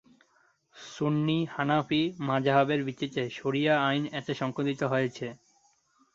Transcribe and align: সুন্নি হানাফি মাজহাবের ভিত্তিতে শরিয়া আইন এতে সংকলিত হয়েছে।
সুন্নি 0.75 1.37
হানাফি 1.53 2.01
মাজহাবের 2.27 2.79
ভিত্তিতে 2.83 3.23
শরিয়া 3.29 3.73
আইন 3.87 4.03
এতে 4.19 4.33
সংকলিত 4.33 4.81
হয়েছে। 4.83 5.27